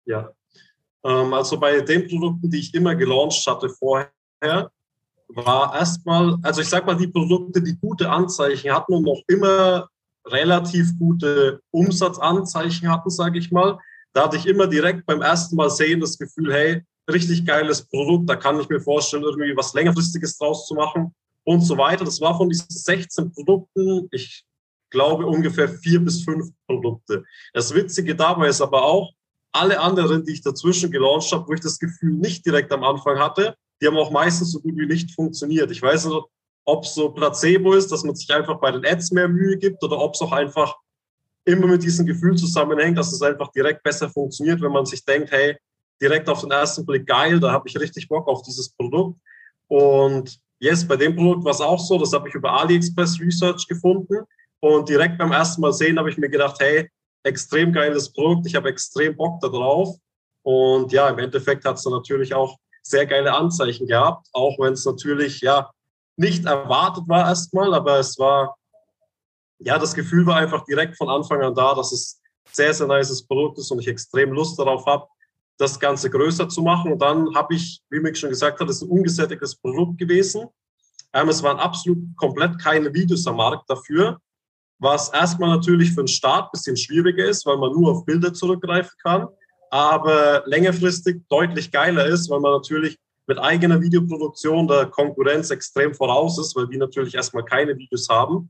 [0.06, 0.32] Ja,
[1.04, 4.72] ähm, also bei den Produkten, die ich immer gelauncht hatte vorher,
[5.30, 9.88] war erstmal, also ich sag mal, die Produkte, die gute Anzeichen hatten und noch immer
[10.26, 13.78] relativ gute Umsatzanzeichen hatten, sage ich mal,
[14.14, 18.30] da hatte ich immer direkt beim ersten Mal sehen das Gefühl, hey, richtig geiles Produkt,
[18.30, 21.14] da kann ich mir vorstellen, irgendwie was längerfristiges draus zu machen
[21.50, 22.06] und so weiter.
[22.06, 24.46] Das war von diesen 16 Produkten, ich
[24.92, 27.24] glaube ungefähr vier bis fünf Produkte.
[27.54, 29.12] Das Witzige dabei ist aber auch,
[29.52, 33.18] alle anderen, die ich dazwischen gelauncht habe, wo ich das Gefühl nicht direkt am Anfang
[33.18, 35.72] hatte, die haben auch meistens so gut wie nicht funktioniert.
[35.72, 36.24] Ich weiß nicht,
[36.66, 39.84] ob es so Placebo ist, dass man sich einfach bei den Ads mehr Mühe gibt
[39.84, 40.76] oder ob es auch einfach
[41.46, 45.32] immer mit diesem Gefühl zusammenhängt, dass es einfach direkt besser funktioniert, wenn man sich denkt,
[45.32, 45.58] hey,
[46.00, 49.20] direkt auf den ersten Blick geil, da habe ich richtig Bock auf dieses Produkt.
[49.68, 53.68] Und Yes, bei dem Produkt war es auch so, das habe ich über AliExpress Research
[53.68, 54.26] gefunden
[54.60, 56.90] und direkt beim ersten Mal sehen habe ich mir gedacht, hey,
[57.24, 59.96] extrem geiles Produkt, ich habe extrem Bock darauf
[60.44, 64.74] und ja, im Endeffekt hat es dann natürlich auch sehr geile Anzeichen gehabt, auch wenn
[64.74, 65.72] es natürlich ja
[66.18, 68.58] nicht erwartet war erstmal, aber es war,
[69.60, 73.26] ja, das Gefühl war einfach direkt von Anfang an da, dass es sehr, sehr nices
[73.26, 75.08] Produkt ist und ich extrem Lust darauf habe,
[75.60, 76.94] das Ganze größer zu machen.
[76.94, 80.48] Und dann habe ich, wie Mick schon gesagt hat, es ein ungesättigtes Produkt gewesen.
[81.14, 84.20] Ähm, es waren absolut komplett keine Videos am Markt dafür,
[84.80, 88.34] was erstmal natürlich für den Start ein bisschen schwieriger ist, weil man nur auf Bilder
[88.34, 89.28] zurückgreifen kann,
[89.70, 96.40] aber längerfristig deutlich geiler ist, weil man natürlich mit eigener Videoproduktion der Konkurrenz extrem voraus
[96.40, 98.50] ist, weil die natürlich erstmal keine Videos haben.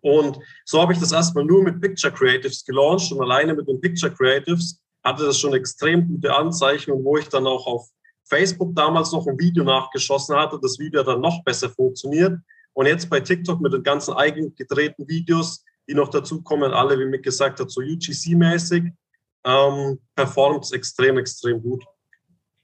[0.00, 3.80] Und so habe ich das erstmal nur mit Picture Creatives gelauncht und alleine mit den
[3.80, 7.88] Picture Creatives hatte das schon extrem gute Anzeichen und wo ich dann auch auf
[8.24, 12.38] Facebook damals noch ein Video nachgeschossen hatte, das Video dann noch besser funktioniert.
[12.72, 16.98] Und jetzt bei TikTok mit den ganzen eigen gedrehten Videos, die noch dazu kommen, alle,
[16.98, 18.92] wie Mick gesagt hat, so UGC-mäßig,
[19.44, 21.84] ähm, performt es extrem, extrem gut.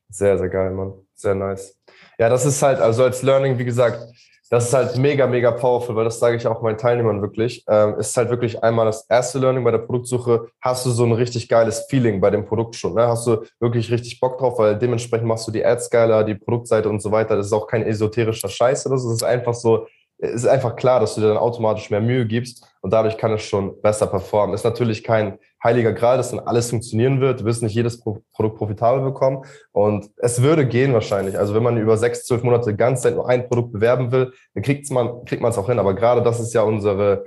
[0.09, 0.95] Sehr, sehr geil, Mann.
[1.15, 1.79] Sehr nice.
[2.19, 4.13] Ja, das ist halt, also als Learning, wie gesagt,
[4.53, 7.65] das ist halt mega, mega powerful, weil das sage ich auch meinen Teilnehmern wirklich.
[7.69, 10.49] Ähm, ist halt wirklich einmal das erste Learning bei der Produktsuche.
[10.61, 12.93] Hast du so ein richtig geiles Feeling bei dem Produkt schon?
[12.93, 13.09] Ne?
[13.09, 16.91] Hast du wirklich richtig Bock drauf, weil dementsprechend machst du die Ads geiler, die Produktseite
[16.91, 17.35] und so weiter.
[17.35, 19.09] Das ist auch kein esoterischer Scheiß oder so.
[19.09, 19.87] Das ist einfach so,
[20.23, 23.43] ist einfach klar, dass du dir dann automatisch mehr Mühe gibst und dadurch kann es
[23.43, 24.55] schon besser performen.
[24.55, 27.41] Ist natürlich kein heiliger Gral, dass dann alles funktionieren wird.
[27.41, 31.37] Du wirst nicht jedes Produkt profitabel bekommen und es würde gehen wahrscheinlich.
[31.37, 34.63] Also wenn man über sechs, zwölf Monate ganz Zeit nur ein Produkt bewerben will, dann
[34.63, 35.81] kriegt man kriegt man es auch hin.
[35.81, 37.25] Aber gerade das ist ja unsere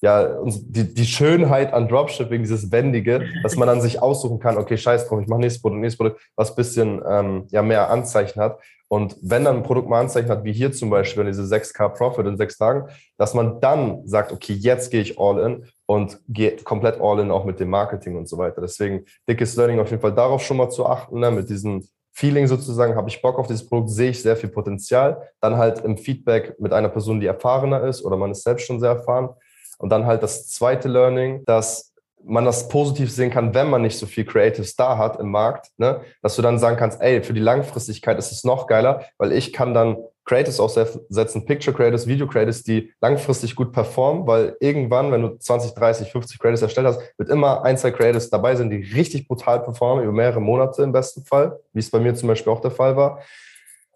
[0.00, 4.76] ja, die, die Schönheit an Dropshipping, dieses Wendige, dass man dann sich aussuchen kann, okay,
[4.76, 8.60] scheiß drauf, ich mache nächstes Produkt, nächstes Produkt, was bisschen ähm, ja, mehr Anzeichen hat.
[8.86, 12.26] Und wenn dann ein Produkt mal Anzeichen hat, wie hier zum Beispiel, diese 6K Profit
[12.26, 16.56] in sechs Tagen, dass man dann sagt, okay, jetzt gehe ich all in und gehe
[16.56, 18.60] komplett all in auch mit dem Marketing und so weiter.
[18.60, 22.46] Deswegen dickes Learning auf jeden Fall darauf schon mal zu achten, ne, mit diesem Feeling
[22.46, 25.28] sozusagen, habe ich Bock auf dieses Produkt, sehe ich sehr viel Potenzial.
[25.40, 28.80] Dann halt im Feedback mit einer Person, die erfahrener ist oder man ist selbst schon
[28.80, 29.30] sehr erfahren
[29.78, 33.96] und dann halt das zweite Learning, dass man das positiv sehen kann, wenn man nicht
[33.96, 36.00] so viel Creative Star hat im Markt, ne?
[36.20, 39.52] dass du dann sagen kannst, ey, für die Langfristigkeit ist es noch geiler, weil ich
[39.52, 45.22] kann dann Creatives aufsetzen, Picture Creatives, Video Creatives, die langfristig gut performen, weil irgendwann, wenn
[45.22, 48.82] du 20, 30, 50 Creatives erstellt hast, wird immer ein, zwei Creatives dabei sein, die
[48.94, 52.52] richtig brutal performen, über mehrere Monate im besten Fall, wie es bei mir zum Beispiel
[52.52, 53.22] auch der Fall war.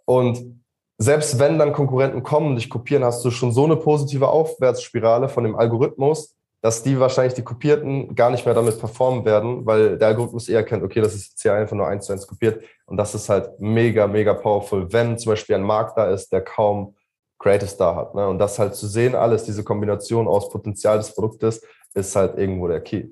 [0.06, 0.61] Und
[1.02, 5.28] selbst wenn dann Konkurrenten kommen und dich kopieren, hast du schon so eine positive Aufwärtsspirale
[5.28, 9.98] von dem Algorithmus, dass die wahrscheinlich die Kopierten gar nicht mehr damit performen werden, weil
[9.98, 12.62] der Algorithmus eher kennt, okay, das ist jetzt hier einfach nur eins zu eins kopiert.
[12.86, 16.42] Und das ist halt mega, mega powerful, wenn zum Beispiel ein Markt da ist, der
[16.42, 16.94] kaum
[17.40, 18.14] Creative Star hat.
[18.14, 18.28] Ne?
[18.28, 21.62] Und das halt zu sehen, alles, diese Kombination aus Potenzial des Produktes,
[21.94, 23.08] ist halt irgendwo der Key.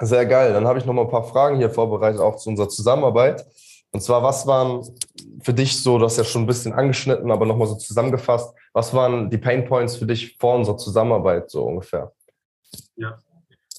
[0.00, 0.52] Sehr geil.
[0.52, 3.46] Dann habe ich noch mal ein paar Fragen hier vorbereitet, auch zu unserer Zusammenarbeit.
[3.92, 4.82] Und zwar, was waren
[5.42, 8.94] für dich so, du hast ja schon ein bisschen angeschnitten, aber nochmal so zusammengefasst, was
[8.94, 12.12] waren die Pain Points für dich vor unserer Zusammenarbeit so ungefähr?
[12.96, 13.18] Ja,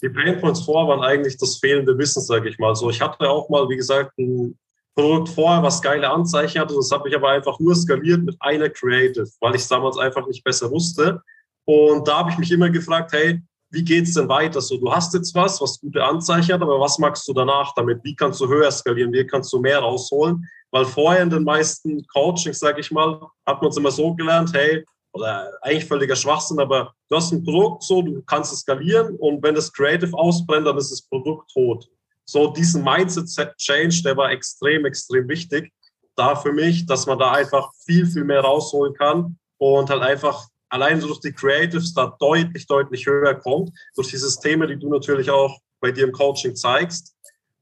[0.03, 2.75] die Pain Points vor waren eigentlich das fehlende Wissen, sage ich mal.
[2.75, 4.57] So, ich hatte auch mal, wie gesagt, ein
[4.95, 6.75] Produkt vorher, was geile Anzeichen hatte.
[6.75, 10.27] Das habe ich aber einfach nur skaliert mit einer Creative, weil ich es damals einfach
[10.27, 11.21] nicht besser wusste.
[11.65, 13.41] Und da habe ich mich immer gefragt, hey,
[13.73, 14.61] wie geht es denn weiter?
[14.61, 18.03] So, du hast jetzt was, was gute Anzeichen hat, aber was magst du danach damit?
[18.03, 19.11] Wie kannst du höher skalieren?
[19.11, 20.47] Wie kannst du mehr rausholen?
[20.71, 24.53] Weil vorher in den meisten Coachings, sage ich mal, hat man es immer so gelernt,
[24.53, 29.15] hey, oder eigentlich völliger Schwachsinn, aber du hast ein Produkt so, du kannst es skalieren
[29.17, 31.87] und wenn das Creative ausbrennt, dann ist das Produkt tot.
[32.25, 35.71] So diesen Mindset-Change, der war extrem, extrem wichtig
[36.15, 40.47] da für mich, dass man da einfach viel, viel mehr rausholen kann und halt einfach
[40.73, 45.29] allein durch die Creatives da deutlich, deutlich höher kommt, durch die Systeme, die du natürlich
[45.29, 47.15] auch bei dir im Coaching zeigst.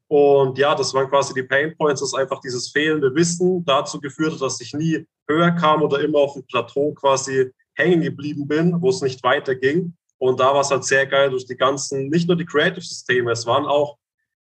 [0.08, 4.34] Und ja, das waren quasi die Pain Points, dass einfach dieses fehlende Wissen dazu geführt
[4.34, 8.82] hat, dass ich nie höher kam oder immer auf dem Plateau quasi hängen geblieben bin,
[8.82, 9.94] wo es nicht weiterging.
[10.18, 13.46] Und da war es halt sehr geil durch die ganzen, nicht nur die Creative-Systeme, es
[13.46, 13.98] waren auch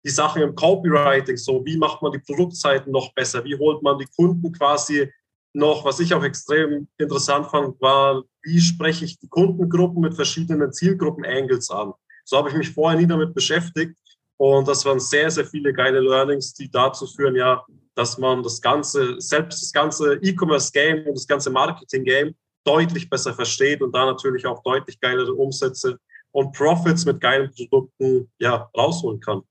[0.04, 4.00] die Sachen im Copywriting, so wie macht man die Produktseiten noch besser, wie holt man
[4.00, 5.12] die Kunden quasi
[5.54, 10.72] noch, was ich auch extrem interessant fand, war, wie spreche ich die Kundengruppen mit verschiedenen
[10.72, 11.94] Zielgruppen-Angles an.
[12.26, 13.98] So habe ich mich vorher nie damit beschäftigt.
[14.38, 18.62] Und das waren sehr, sehr viele geile Learnings, die dazu führen, ja, dass man das
[18.62, 24.46] ganze, selbst das ganze E-Commerce-Game und das ganze Marketing-Game deutlich besser versteht und da natürlich
[24.46, 25.98] auch deutlich geilere Umsätze
[26.32, 29.42] und Profits mit geilen Produkten ja, rausholen kann.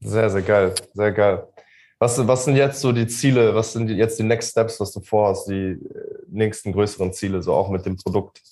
[0.00, 1.48] Sehr, sehr geil, sehr geil.
[1.98, 5.00] Was, was sind jetzt so die Ziele, was sind jetzt die Next Steps, was du
[5.00, 5.78] vorhast, die äh,
[6.28, 8.42] nächsten größeren Ziele, so auch mit dem Produkt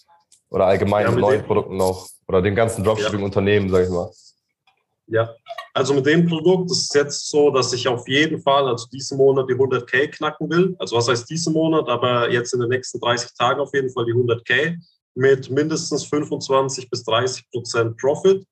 [0.48, 4.10] oder allgemein ja, mit neuen Produkten auch oder den ganzen Dropshipping-Unternehmen, sag ich mal?
[5.08, 5.34] Ja,
[5.74, 9.18] Also mit dem Produkt ist es jetzt so, dass ich auf jeden Fall, also diesen
[9.18, 10.76] Monat die 100k knacken will.
[10.78, 14.06] Also was heißt diesen Monat, aber jetzt in den nächsten 30 Tagen auf jeden Fall
[14.06, 14.76] die 100k
[15.14, 18.46] mit mindestens 25 bis 30 Prozent Profit.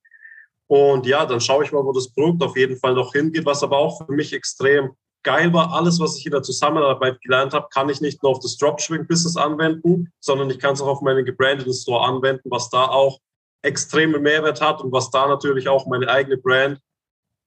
[0.70, 3.64] Und ja, dann schaue ich mal, wo das Produkt auf jeden Fall noch hingeht, was
[3.64, 4.92] aber auch für mich extrem
[5.24, 5.72] geil war.
[5.72, 9.36] Alles, was ich in der Zusammenarbeit gelernt habe, kann ich nicht nur auf das Dropshipping-Business
[9.36, 13.18] anwenden, sondern ich kann es auch auf meinen gebrandeten Store anwenden, was da auch
[13.62, 16.78] extreme Mehrwert hat und was da natürlich auch meine eigene Brand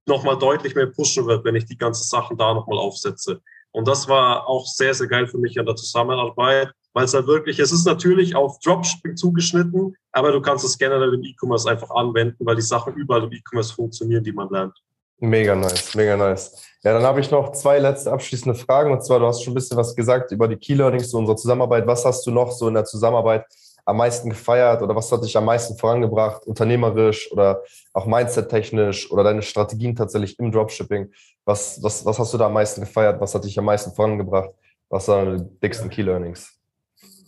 [0.05, 3.39] nochmal deutlich mehr pushen wird, wenn ich die ganzen Sachen da nochmal aufsetze.
[3.71, 7.27] Und das war auch sehr, sehr geil für mich an der Zusammenarbeit, weil es halt
[7.27, 11.89] wirklich, es ist natürlich auf Dropshipping zugeschnitten, aber du kannst es generell im E-Commerce einfach
[11.91, 14.73] anwenden, weil die Sachen überall im E-Commerce funktionieren, die man lernt.
[15.19, 16.51] Mega nice, mega nice.
[16.83, 18.91] Ja, dann habe ich noch zwei letzte abschließende Fragen.
[18.91, 21.37] Und zwar, du hast schon ein bisschen was gesagt über die Key Learnings zu unserer
[21.37, 21.87] Zusammenarbeit.
[21.87, 23.45] Was hast du noch so in der Zusammenarbeit
[23.85, 27.61] am meisten gefeiert oder was hat dich am meisten vorangebracht, unternehmerisch oder
[27.93, 31.09] auch mindset-technisch oder deine Strategien tatsächlich im Dropshipping?
[31.45, 33.21] Was, was, was hast du da am meisten gefeiert?
[33.21, 34.49] Was hat dich am meisten vorangebracht?
[34.89, 36.51] Was waren deine dicksten Key Learnings?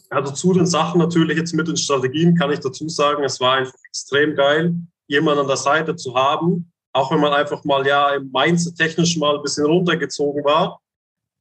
[0.09, 3.57] Also zu den Sachen natürlich jetzt mit den Strategien kann ich dazu sagen, es war
[3.57, 4.75] einfach extrem geil,
[5.07, 9.17] jemanden an der Seite zu haben, auch wenn man einfach mal ja im Mindset technisch
[9.17, 10.79] mal ein bisschen runtergezogen war,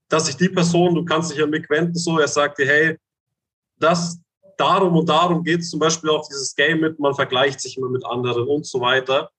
[0.08, 2.98] dass sich die Person, du kannst dich an mich wenden, so, er sagt dir, hey,
[3.78, 4.18] das,
[4.56, 7.88] darum und darum geht es zum Beispiel auch dieses Game mit, man vergleicht sich immer
[7.88, 9.30] mit anderen und so weiter.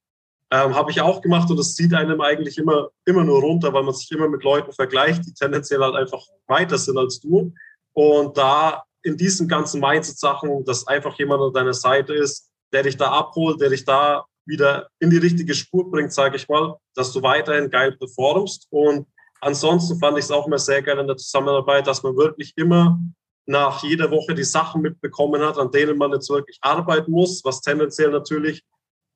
[0.51, 3.83] Ähm, Habe ich auch gemacht und das zieht einem eigentlich immer, immer nur runter, weil
[3.83, 7.53] man sich immer mit Leuten vergleicht, die tendenziell halt einfach weiter sind als du.
[7.93, 12.97] Und da in diesen ganzen Mindset-Sachen, dass einfach jemand an deiner Seite ist, der dich
[12.97, 17.13] da abholt, der dich da wieder in die richtige Spur bringt, sage ich mal, dass
[17.13, 18.67] du weiterhin geil performst.
[18.71, 19.07] Und
[19.41, 22.99] ansonsten fand ich es auch immer sehr geil in der Zusammenarbeit, dass man wirklich immer
[23.45, 27.61] nach jeder Woche die Sachen mitbekommen hat, an denen man jetzt wirklich arbeiten muss, was
[27.61, 28.63] tendenziell natürlich,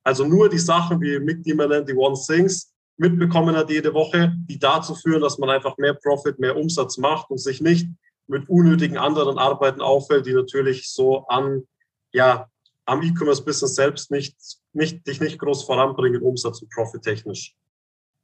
[0.04, 3.91] also nur die Sachen, wie Mick die man nennt, die One Things, mitbekommen hat jede
[3.93, 7.88] Woche, die dazu führen, dass man einfach mehr Profit, mehr Umsatz macht und sich nicht
[8.30, 11.63] mit unnötigen anderen Arbeiten auffällt, die natürlich so an,
[12.13, 12.48] ja,
[12.86, 14.36] am E-Commerce-Business selbst nicht,
[14.74, 17.56] nicht, dich nicht groß voranbringen, Umsatz und Profit technisch.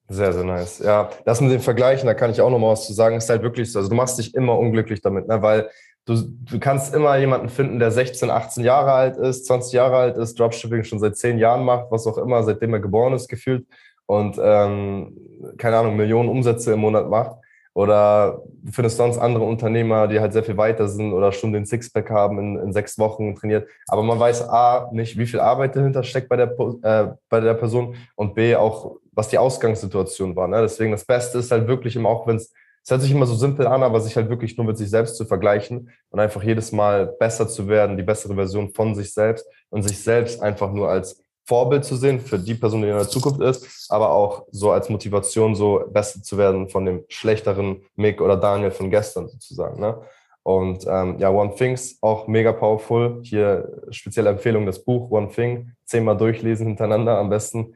[0.07, 0.79] Sehr, sehr nice.
[0.79, 3.29] Ja, das mit den Vergleichen, da kann ich auch noch mal was zu sagen, ist
[3.29, 3.79] halt wirklich so.
[3.79, 5.41] Also du machst dich immer unglücklich damit, ne?
[5.41, 5.69] weil
[6.05, 10.17] du, du kannst immer jemanden finden, der 16, 18 Jahre alt ist, 20 Jahre alt
[10.17, 13.65] ist, Dropshipping schon seit 10 Jahren macht, was auch immer, seitdem er geboren ist, gefühlt
[14.05, 15.17] und ähm,
[15.57, 17.37] keine Ahnung, Millionen Umsätze im Monat macht.
[17.75, 22.09] Oder findest sonst andere Unternehmer, die halt sehr viel weiter sind oder schon den Sixpack
[22.09, 23.67] haben in, in sechs Wochen trainiert.
[23.87, 27.53] Aber man weiß A, nicht, wie viel Arbeit dahinter steckt bei der, äh, bei der
[27.53, 30.47] Person und B, auch, was die Ausgangssituation war.
[30.47, 30.61] Ne?
[30.61, 32.53] Deswegen das Beste ist halt wirklich immer, auch wenn es
[32.85, 35.17] es hört sich immer so simpel an, aber sich halt wirklich nur mit sich selbst
[35.17, 39.47] zu vergleichen und einfach jedes Mal besser zu werden, die bessere Version von sich selbst
[39.69, 43.07] und sich selbst einfach nur als Vorbild zu sehen für die Person, die in der
[43.07, 48.19] Zukunft ist, aber auch so als Motivation, so besser zu werden von dem schlechteren Mick
[48.19, 49.79] oder Daniel von gestern sozusagen.
[49.79, 50.01] Ne?
[50.41, 53.21] Und ähm, ja, One Things auch mega powerful.
[53.23, 57.75] Hier spezielle Empfehlung, das Buch One Thing, zehnmal durchlesen hintereinander am besten.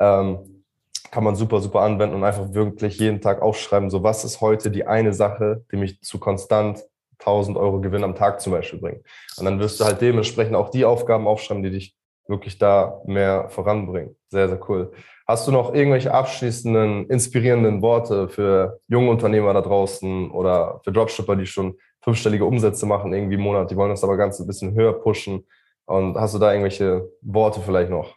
[0.00, 0.64] Ähm,
[1.10, 4.72] kann man super, super anwenden und einfach wirklich jeden Tag aufschreiben, so was ist heute
[4.72, 6.82] die eine Sache, die mich zu konstant
[7.20, 9.02] 1000 Euro Gewinn am Tag zum Beispiel bringt.
[9.36, 11.96] Und dann wirst du halt dementsprechend auch die Aufgaben aufschreiben, die dich
[12.26, 14.16] wirklich da mehr voranbringen.
[14.28, 14.92] Sehr, sehr cool.
[15.26, 21.36] Hast du noch irgendwelche abschließenden, inspirierenden Worte für junge Unternehmer da draußen oder für Dropshipper,
[21.36, 24.74] die schon fünfstellige Umsätze machen irgendwie im Monat, die wollen das aber ganz ein bisschen
[24.74, 25.46] höher pushen?
[25.86, 28.16] Und hast du da irgendwelche Worte vielleicht noch?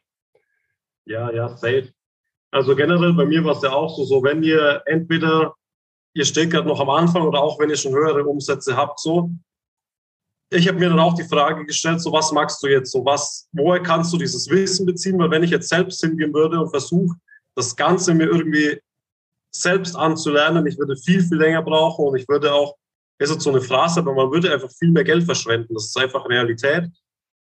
[1.05, 1.89] Ja, ja, safe.
[2.51, 5.53] Also generell bei mir war es ja auch so, so wenn ihr entweder,
[6.13, 9.31] ihr steht gerade noch am Anfang oder auch wenn ihr schon höhere Umsätze habt, so.
[10.49, 13.47] Ich habe mir dann auch die Frage gestellt, so was magst du jetzt, so was,
[13.51, 15.19] woher kannst du dieses Wissen beziehen?
[15.19, 17.17] Weil wenn ich jetzt selbst hingehen würde und versuche,
[17.55, 18.79] das Ganze mir irgendwie
[19.51, 22.75] selbst anzulernen, ich würde viel, viel länger brauchen und ich würde auch,
[23.19, 25.73] ist jetzt so eine Phrase, aber man würde einfach viel mehr Geld verschwenden.
[25.73, 26.89] Das ist einfach Realität.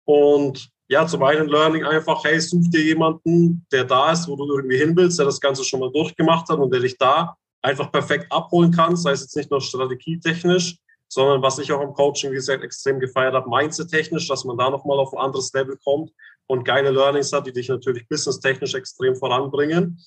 [0.05, 4.55] Und ja, zum einen Learning einfach, hey, such dir jemanden, der da ist, wo du
[4.55, 7.91] irgendwie hin willst, der das Ganze schon mal durchgemacht hat und der dich da einfach
[7.91, 12.31] perfekt abholen kann, sei es jetzt nicht nur strategietechnisch, sondern was ich auch im Coaching,
[12.31, 16.11] wie gesagt, extrem gefeiert habe, mindset-technisch, dass man da nochmal auf ein anderes Level kommt
[16.47, 19.99] und geile Learnings hat, die dich natürlich businesstechnisch extrem voranbringen.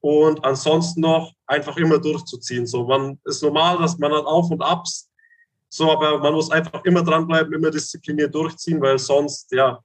[0.00, 2.66] Und ansonsten noch einfach immer durchzuziehen.
[2.66, 5.08] So, man ist normal, dass man hat Auf und Abs,
[5.76, 9.80] so, aber man muss einfach immer dranbleiben, immer diszipliniert durchziehen, weil sonst, ja,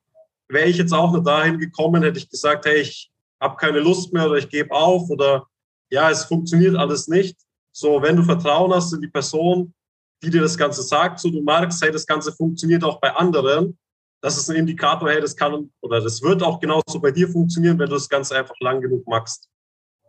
[0.48, 4.14] wäre ich jetzt auch nur dahin gekommen, hätte ich gesagt, hey, ich habe keine Lust
[4.14, 5.48] mehr oder ich gebe auf oder
[5.90, 7.38] ja, es funktioniert alles nicht.
[7.72, 9.74] So, wenn du Vertrauen hast in die Person,
[10.22, 13.78] die dir das Ganze sagt, so du merkst, hey, das Ganze funktioniert auch bei anderen,
[14.22, 17.80] das ist ein Indikator, hey, das kann oder das wird auch genauso bei dir funktionieren,
[17.80, 19.50] wenn du das Ganze einfach lang genug machst.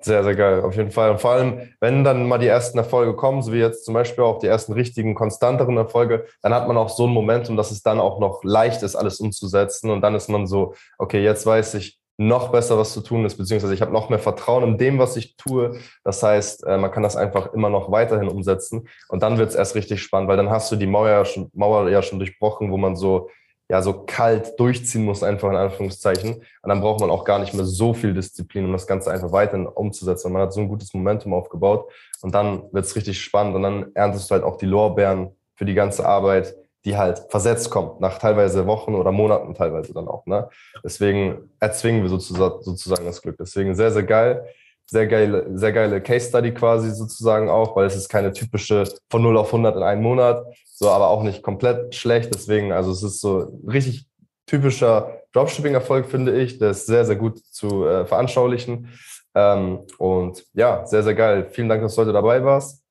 [0.03, 1.11] Sehr, sehr geil, auf jeden Fall.
[1.11, 4.25] Und vor allem, wenn dann mal die ersten Erfolge kommen, so wie jetzt zum Beispiel
[4.25, 7.83] auch die ersten richtigen, konstanteren Erfolge, dann hat man auch so ein Momentum, dass es
[7.83, 9.91] dann auch noch leicht ist, alles umzusetzen.
[9.91, 13.39] Und dann ist man so, okay, jetzt weiß ich noch besser, was zu tun ist,
[13.39, 15.81] beziehungsweise ich habe noch mehr Vertrauen in dem, was ich tue.
[16.05, 18.89] Das heißt, äh, man kann das einfach immer noch weiterhin umsetzen.
[19.09, 21.51] Und dann wird es erst richtig spannend, weil dann hast du die Mauer ja schon,
[21.55, 23.31] Mauer ja schon durchbrochen, wo man so
[23.71, 26.35] ja so kalt durchziehen muss, einfach in Anführungszeichen.
[26.35, 29.33] Und dann braucht man auch gar nicht mehr so viel Disziplin, um das Ganze einfach
[29.33, 30.27] weiterhin umzusetzen.
[30.27, 33.63] Und man hat so ein gutes Momentum aufgebaut und dann wird es richtig spannend und
[33.63, 38.01] dann erntest du halt auch die Lorbeeren für die ganze Arbeit, die halt versetzt kommt,
[38.01, 40.25] nach teilweise Wochen oder Monaten teilweise dann auch.
[40.27, 40.49] Ne?
[40.83, 43.37] Deswegen erzwingen wir sozusagen, sozusagen das Glück.
[43.39, 44.47] Deswegen sehr, sehr geil
[44.91, 49.23] sehr geile, sehr geile Case Study quasi sozusagen auch, weil es ist keine typische von
[49.23, 52.35] 0 auf 100 in einem Monat, so aber auch nicht komplett schlecht.
[52.35, 54.07] Deswegen, also es ist so richtig
[54.47, 56.59] typischer Dropshipping-Erfolg, finde ich.
[56.59, 58.89] Der ist sehr, sehr gut zu äh, veranschaulichen.
[59.37, 61.47] Ähm, und ja, sehr, sehr geil.
[61.53, 62.85] Vielen Dank, dass du heute dabei warst.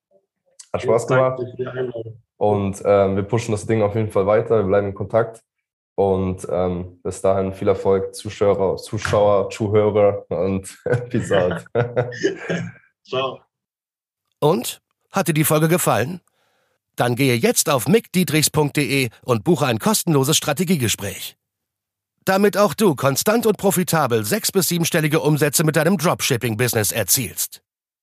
[0.72, 1.42] Hat Spaß gemacht.
[2.40, 4.60] Und ähm, wir pushen das Ding auf jeden Fall weiter.
[4.60, 5.42] Wir bleiben in Kontakt.
[5.94, 10.74] Und ähm, bis dahin viel Erfolg, Zuschauer, Zuschauer, Zuhörer und
[11.10, 11.66] Peace out.
[13.06, 13.40] Ciao.
[14.40, 14.80] Und?
[15.12, 16.22] Hat dir die Folge gefallen?
[16.96, 21.36] Dann gehe jetzt auf mickdietrichs.de und buche ein kostenloses Strategiegespräch.
[22.24, 27.60] Damit auch du konstant und profitabel sechs- bis siebenstellige Umsätze mit deinem Dropshipping-Business erzielst.